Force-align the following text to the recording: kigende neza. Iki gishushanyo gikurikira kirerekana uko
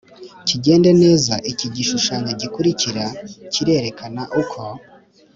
kigende 0.47 0.91
neza. 1.03 1.33
Iki 1.51 1.67
gishushanyo 1.75 2.31
gikurikira 2.41 3.05
kirerekana 3.53 4.21
uko 4.41 4.61